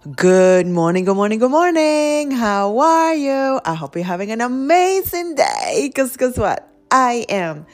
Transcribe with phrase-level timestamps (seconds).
[0.00, 2.30] Good morning, good morning, good morning.
[2.30, 3.60] How are you?
[3.62, 5.90] I hope you're having an amazing day.
[5.92, 6.66] Because guess what?
[6.90, 7.66] I am.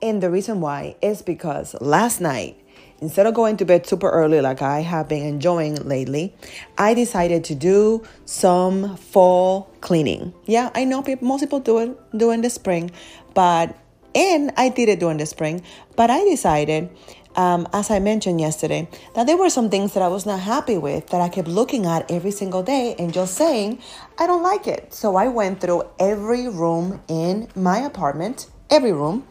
[0.00, 2.56] And the reason why is because last night,
[3.02, 6.34] instead of going to bed super early like I have been enjoying lately,
[6.78, 10.32] I decided to do some fall cleaning.
[10.46, 12.90] Yeah, I know people, most people do it during the spring,
[13.34, 13.76] but
[14.14, 15.62] and I did it during the spring,
[15.94, 16.88] but I decided
[17.36, 20.78] um, as I mentioned yesterday, that there were some things that I was not happy
[20.78, 23.80] with that I kept looking at every single day and just saying,
[24.18, 24.92] I don't like it.
[24.94, 29.26] So I went through every room in my apartment, every room,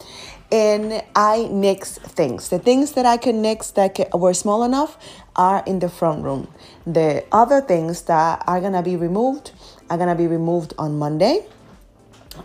[0.52, 2.50] and I nixed things.
[2.50, 4.98] The things that I could nix that were small enough
[5.36, 6.48] are in the front room.
[6.86, 9.52] The other things that are gonna be removed
[9.90, 11.46] are gonna be removed on Monday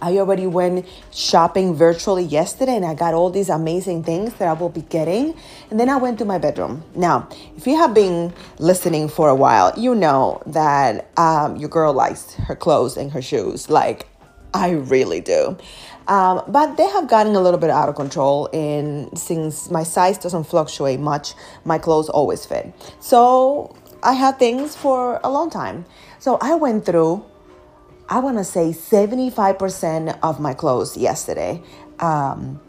[0.00, 4.52] I already went shopping virtually yesterday and I got all these amazing things that I
[4.52, 5.34] will be getting.
[5.70, 6.84] And then I went to my bedroom.
[6.94, 11.92] Now, if you have been listening for a while, you know that um, your girl
[11.92, 13.70] likes her clothes and her shoes.
[13.70, 14.06] Like,
[14.54, 15.56] I really do.
[16.06, 20.16] Um, but they have gotten a little bit out of control, and since my size
[20.16, 21.34] doesn't fluctuate much,
[21.66, 22.72] my clothes always fit.
[22.98, 25.84] So I had things for a long time.
[26.18, 27.24] So I went through
[28.08, 31.62] I want to say 75% of my clothes yesterday.
[32.00, 32.60] Um,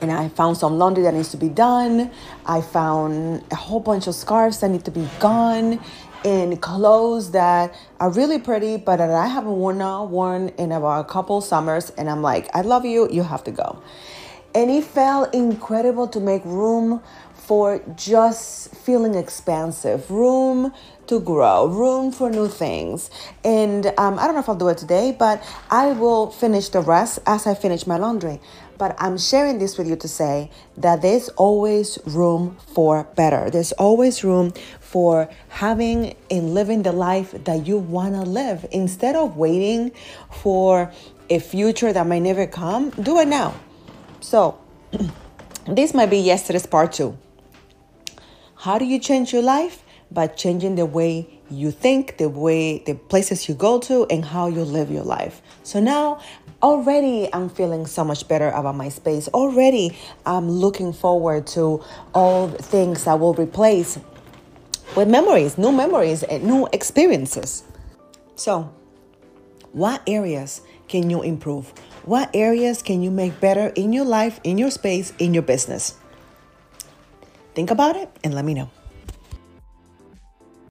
[0.00, 2.10] and I found some laundry that needs to be done.
[2.46, 5.80] I found a whole bunch of scarves that need to be gone,
[6.24, 9.78] and clothes that are really pretty, but that I haven't worn
[10.10, 11.90] worn in about a couple summers.
[11.90, 13.08] And I'm like, I love you.
[13.10, 13.82] You have to go.
[14.54, 17.00] And it felt incredible to make room
[17.34, 20.72] for just feeling expansive, room
[21.08, 23.10] to grow, room for new things.
[23.44, 26.80] And um, I don't know if I'll do it today, but I will finish the
[26.80, 28.40] rest as I finish my laundry.
[28.78, 33.50] But I'm sharing this with you to say that there's always room for better.
[33.50, 38.64] There's always room for having and living the life that you want to live.
[38.70, 39.90] Instead of waiting
[40.30, 40.92] for
[41.28, 43.54] a future that might never come, do it now.
[44.20, 44.58] So,
[45.66, 47.16] this might be yesterday's part two.
[48.56, 49.82] How do you change your life?
[50.10, 54.48] By changing the way you think, the way, the places you go to, and how
[54.48, 55.40] you live your life.
[55.62, 56.20] So now,
[56.62, 59.28] already I'm feeling so much better about my space.
[59.28, 61.82] Already I'm looking forward to
[62.14, 63.98] all things that will replace
[64.96, 67.64] with memories, new memories, and new experiences.
[68.34, 68.72] So,
[69.72, 71.70] what areas can you improve?
[72.04, 75.94] What areas can you make better in your life, in your space, in your business?
[77.54, 78.70] Think about it and let me know.